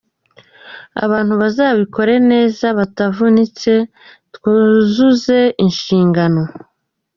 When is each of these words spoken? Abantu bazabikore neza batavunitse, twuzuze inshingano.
Abantu 1.03 1.33
bazabikore 1.41 2.13
neza 2.31 2.65
batavunitse, 2.77 3.71
twuzuze 4.35 5.37
inshingano. 5.65 6.41